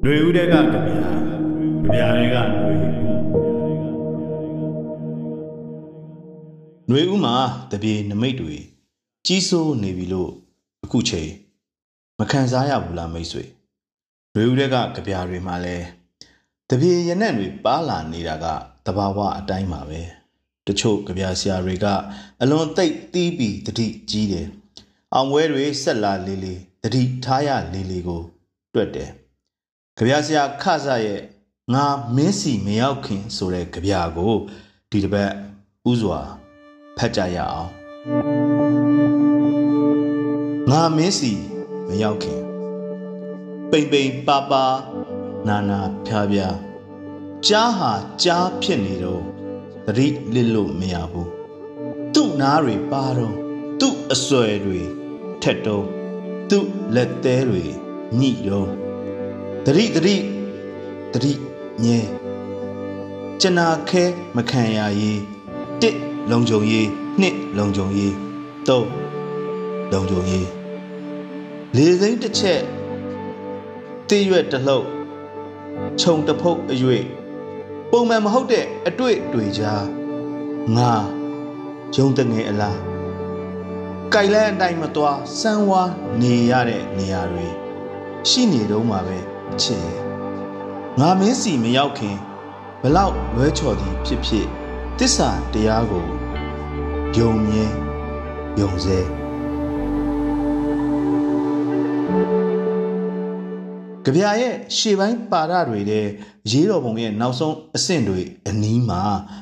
[0.00, 2.36] ຫນွေဦးတဲ့ကကြပြာကြပြာတွေက
[6.88, 7.36] ຫນွေဦးຫນွေဦးမှာ
[7.72, 8.54] တပြေနမိတ်တွေ
[9.26, 10.30] ကြီးစိုးနေပြီလို့
[10.84, 11.30] အခုချိန်
[12.18, 13.44] မခံစားရဘူးလားမိတ်ဆွေ
[14.32, 15.76] ຫນွေဦးတဲ့ကကြပြာတွေမှာလဲ
[16.70, 18.46] တပြေရနက်တွေပါလာနေတာက
[18.86, 20.00] တဘာဝအတိုင်းပါပဲ
[20.66, 21.86] တချို့ကြပြာဆရာတွေက
[22.42, 24.46] အလွန်သိပ်တီးပြီးတတိကြီးတယ်
[25.14, 28.22] အောင်ဝဲတွေဆက်လာလေးလေးတတိထားရလေးလေးကို
[28.74, 29.10] တွက်တယ်
[30.01, 31.21] ကြပြဆရာခဆရဲ့
[31.73, 31.85] ငါ
[32.15, 34.35] မင်းစီမရောက်ခင်ဆိုတဲ့ကြပြကို
[34.89, 35.31] ဒီတစ်ပတ်
[35.91, 36.19] ဥစွာ
[36.97, 37.69] ဖတ်ကြရအောင်
[40.69, 41.33] ငါမင်းစီ
[41.87, 42.41] မရောက်ခင်
[43.69, 44.65] ပိန်ပိန်ပါပါ
[45.47, 46.57] နာနာဖြားဖြား
[47.47, 47.91] ကြားဟာ
[48.23, 49.23] ကြားဖြစ်နေတော့
[49.85, 51.29] သတိလစ်လို့မရဘူး
[52.13, 53.35] သူ့နားတွေပါတော့
[53.79, 54.81] သူ့အစွဲတွေ
[55.41, 55.85] ထက်တော့
[56.49, 57.65] သူ့လက်သေးတွေ
[58.19, 58.80] ညှိတော့
[59.65, 60.15] တတိတတိ
[61.13, 61.33] တတိ
[61.83, 61.99] ညဲ
[63.41, 64.03] ကျနာခဲ
[64.35, 65.21] မခံရရေး
[65.81, 65.95] တစ်
[66.31, 66.87] လုံခြုံရေး
[67.21, 68.13] နှစ်လုံခြုံရေး
[68.67, 68.87] သုံး
[69.91, 70.47] လုံခြုံရေး
[71.75, 72.61] လေစိမ့်တစ်ချက်
[74.09, 74.87] တည့်ရွက်တလှုပ်
[76.01, 76.99] ခြုံတဖုတ်အရွေ
[77.91, 79.85] ပုံမှန်မဟုတ်တဲ့အတွေ့တွေကြား
[80.77, 80.93] ငါ
[81.95, 82.79] ဂျုံတငယ်အလား
[84.13, 85.83] ကြိုက်လန်းအတိုင်းမသွားစမ်းဝါ
[86.21, 87.47] နေရတဲ့နေရာတွေ
[88.29, 89.30] ရှိနေတော့မှာပဲ
[89.61, 89.87] ချစ်
[90.99, 92.17] ငါမင်းစီမရောက်ခင်
[92.81, 94.47] ဘလောက်လွဲချော်သည်ဖြစ်ဖြစ်
[94.99, 96.07] တစ္ဆာတရားကို
[97.17, 97.65] ယုံမြဲ
[98.59, 98.99] ယုံစေ
[104.03, 106.07] ကြပြရဲ့ရှေ့ပိုင်းပါရတွေတဲ့
[106.51, 109.01] ရေးတော်ပုံရဲ့နောက်ဆုံးအဆင့်တွေအနီးမှာ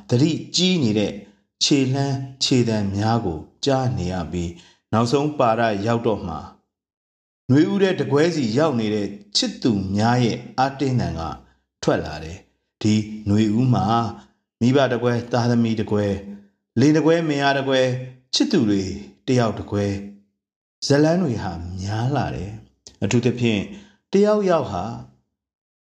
[0.10, 1.12] တတိကြီးနေတဲ့
[1.64, 4.52] ခြေလှမ်းခြေတံများကိုကြားနေရပြီး
[4.94, 6.40] နောက်ဆုံးပါရရောက်တော့မှာ
[7.52, 11.22] နှွေဦးတဲ့တကွဲစီရောက်နေတဲ့ချစ်သူများရဲ့အာတင်းတန်က
[11.83, 12.38] ထွက်လာတယ်
[12.81, 12.94] ဒီ
[13.28, 13.86] နှွေဦးမှာ
[14.61, 16.05] မိဘတကွဲသားသမီးတကွဲ
[16.80, 17.80] လင်းတကွဲမယားတကွဲ
[18.33, 18.83] ချစ်သူတွေ
[19.27, 19.86] တယောက်တကွဲ
[20.86, 21.52] ဇလန်းတွေဟာ
[21.82, 22.52] များလာတယ်
[23.04, 23.61] အထူးသဖြင့်
[24.11, 24.83] တယောက်ယောက်ဟာ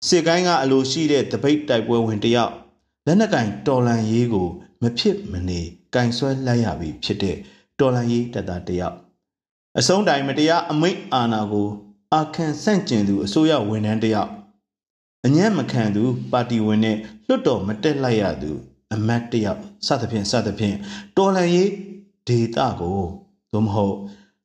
[0.08, 2.52] စစ်ကိုင်းကအလိုရှိတဲ့တပိတ်တိုက်ပွဲဝင်တယောက်
[3.06, 4.48] လက်နက်ကင်တော်လန်ရေးကို
[4.82, 5.60] မဖြစ်မနေ
[5.94, 7.36] ကင်ဆွဲလိုက်ရပြီဖြစ်တဲ့
[7.78, 9.07] တော်လန်ရေးတပ်သားတယောက်
[9.81, 11.69] အဆုံးတိုင်မတရားအမိတ်အာဏာကို
[12.15, 14.31] အာခံဆန့်ကျင်သူအစိုးရဝန်ထမ်းတယောက်
[15.27, 16.97] အညံ့မခံသူပါတီဝင်နဲ့
[17.27, 18.50] လွတ်တော်မတက်လိုက်ရသူ
[18.94, 20.77] အမတ်တယောက်စသဖြင့်စသဖြင့်
[21.16, 21.71] တော်လန်ရေး
[22.28, 23.00] ဒေတာကို
[23.53, 23.97] သို့မဟုတ်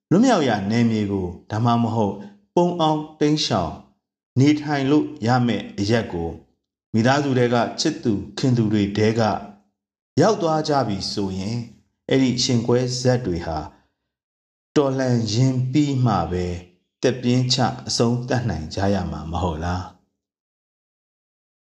[0.10, 2.16] လွတ်မြောက်ရာနယ်မြေကိုဒါမှမဟုတ်
[2.56, 3.74] ပုံအောင်တိန်းရှောင်
[4.40, 6.30] နေထိုင်လို့ရမယ့်အရက်ကို
[6.94, 9.22] မိသားစုတွေကချစ်သူခင်သူတွေတဲက
[10.22, 11.58] ရောက်သွားကြပြီဆိုရင်
[12.10, 13.58] အဲ့ဒီရှင်ကွဲဇက်တွေဟာ
[14.78, 16.46] တော်လှန်ရင်ပြီးမှပဲ
[17.02, 17.58] တက်ပြင်းချ
[17.88, 19.84] အဆုံးတတ်နိုင်ကြရမှာမဟုတ်လား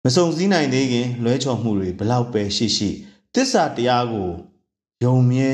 [0.05, 2.91] မစုံစည်းနိုင်သေးခင်လွဲချော်မှုတွေဘလောက်ပဲရှိရှိ
[3.35, 4.31] တစ္ဆာတရားကို
[5.05, 5.51] ယုံမြဲ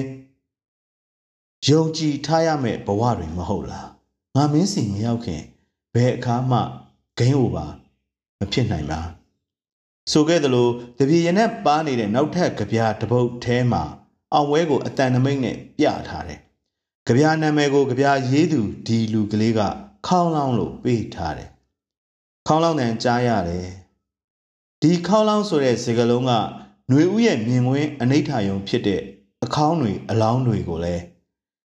[1.69, 3.89] ယုံကြည်ထားရမယ့်ဘဝတွေမဟုတ်လား
[4.37, 5.43] ငါမင်းစီမရောက်ခင်
[5.95, 6.59] ဘယ်အခါမှ
[7.19, 7.67] ဂိမ်းအိုပါ
[8.39, 9.01] မဖြစ်နိုင်ပါ
[10.13, 13.83] ဆိုခဲ့သလိုတပြေရနဲ့ပါနေတဲ့နောက်ထပ်ကြပြတပုတ်ထဲမှာ
[14.35, 16.41] အောင်ဝဲကိုအတန်နမိတ်နဲ့ပြထားတယ်
[17.07, 19.61] ကြပြနာမည်ကိုကြပြရေးသူဒီလူကလေးက
[20.07, 21.51] ခေါင်းလောင်းလို့ပေးထားတယ်
[22.47, 23.69] ခေါင်းလောင်းတန်ကြားရတယ်
[24.83, 26.33] ဒီခေါင်းလောင်းဆိုတဲ့စကားလုံးက
[26.89, 29.03] ຫນွေဥရဲ့မြင်ကွင်းအနိဋ္ဌာယုံဖြစ်တဲ့
[29.45, 31.03] အခေါင်းတွေအလောင်းတွေကိုလည်း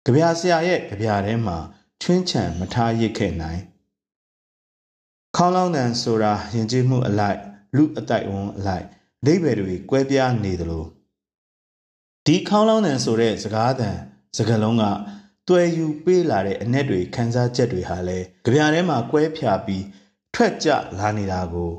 [0.06, 1.58] ကြပြဆရာရဲ့ကြပြထဲမှာ
[2.02, 3.62] ချွင်းချံမထားရစ်ခဲ့နိုင်
[5.38, 7.40] ခေါင်းလောင်းတန်ဆိုတာယဉ်ကျေးမှုအလိုက်
[7.76, 8.86] လူအတိုက်ဝန်းအလိုက်
[9.22, 10.86] အဓိပ္ပာယ်တွေကွဲပြားနေသလို
[12.26, 13.98] ဒီခေါင်းလောင်းတန်ဆိုတဲ့စကားတန်
[14.38, 14.84] စကားလုံးက
[15.48, 19.84] တွယ်ယူပေးလာတဲ့အ내တွေခန်းစားချက်တွေဟာလည်းကြပြထဲမှာကွဲဖြာပြီး
[20.34, 20.70] ထွက်ကြ
[21.00, 21.72] လာနေတာကို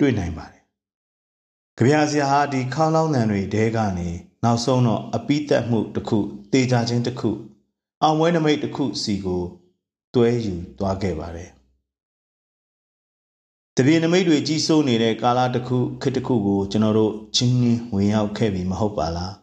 [0.00, 0.62] တွေ့နိုင်ပါတယ်။
[1.76, 4.08] ကြပြစရာဟာဒီခေါင်းလောင်းတန်တွေတဲကနေ
[4.44, 6.18] နောက်ဆုံးတော့အပိသက်မှုတစ်ခု
[6.52, 7.30] တေချာခြင်းတစ်ခု
[8.02, 9.42] အောင်ပွဲနမိတ်တစ်ခုစီကို
[10.14, 11.50] တွဲယူသွားခဲ့ပါတယ်
[13.76, 19.39] တပြေနမိတ်တွေကြီးစိုးနေတဲ့ကာလတစ်ခုခေတ်တစ်ခုကိုကျွန်တော်တို့ချင်းချင်းဝင်ရောက်ခဲ့ပြီမဟုတ်ပါလား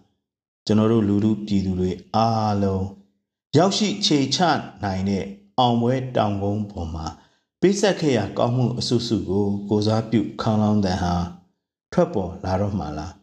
[0.68, 2.86] ကျွန်တော်တို့လူလူပြည်သူတွေအားလုံး
[3.58, 4.40] ရောက်ရှိခြေချ
[4.84, 5.24] နိုင်တဲ့
[5.60, 7.06] အောင်ပွဲတောင်ကုန်းပေါ်မှာ
[7.62, 11.14] ပေးဆက်ခဲ့ရကောင်းမှုအဆုစုကိုကိုစားပြုခေါင်းလောင်းတဲ့ဟာ
[11.94, 13.14] ထွက်ပေါ်လာတော့မှလား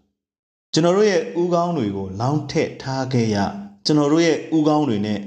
[0.72, 3.36] ကျွန်တော်တို့ရဲ့ဥကောင်းတွေကို လောင်းထက်ထားခဲ့ရ
[3.86, 5.20] ကျွန်တော်တို့ရဲ့ဥကောင်းတွေနဲ့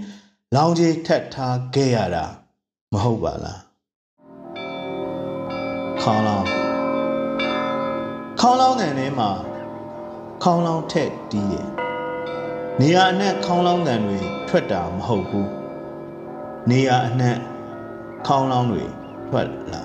[0.56, 2.25] လောင်းကြီးထက်ထားခဲ့ရတာ
[2.92, 3.62] မဟုတ်ပါလား
[6.02, 6.48] ခေါင်းလောင်း
[8.40, 9.30] ခေါင်းလောင်းတဲ့ထဲမှာ
[10.44, 11.87] ခေါင်းလောင်းထက်တီးတယ်
[12.81, 15.50] နေရာအနှံ့ခေါင်းလောင်းတန်တွေထွက်တာမဟုတ်ဘူး
[16.69, 17.38] နေရာအနှံ့
[18.27, 18.83] ခေါင်းလောင်းတွေ
[19.29, 19.83] ထွက်လာ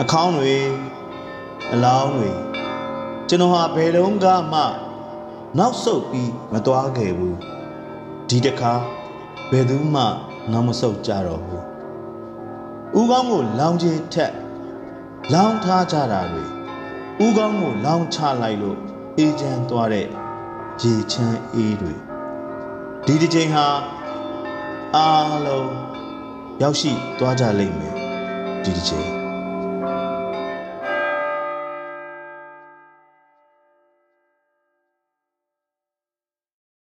[0.00, 0.54] အခေါင်းတွေ
[1.72, 2.30] အလောင်းတွေ
[3.28, 4.62] ကျွန်တော်ဟာဘယ်တော့မှ
[5.58, 7.38] နောက်ဆုတ်ပြီးမသွားခဲ့ဘူး
[8.28, 8.72] ဒီတခါ
[9.50, 10.02] ဘယ်သူမှ
[10.52, 11.64] နောက်မဆုတ်ကြတော့ဘူး
[12.98, 14.32] ဦးကောင်းကိုလောင်ကြီးထက်
[15.34, 16.44] လောင်ထားကြတာတွေ
[17.24, 18.78] ဦးကောင်းကိုလောင်ချလိုက်လို့
[19.18, 20.08] အေးချမ်းသွားတဲ့
[20.82, 21.94] ရေချမ်းအေးတွေ
[23.06, 23.66] ဒီတစ်ချိန်ဟာ
[24.96, 25.72] အားလုံး
[26.62, 27.94] ရောက်ရှိသွားကြလိမ့်မယ်
[28.64, 29.23] ဒီတစ်ချိန်